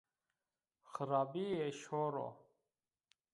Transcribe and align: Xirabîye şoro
Xirabîye 0.91 1.67
şoro 1.81 2.29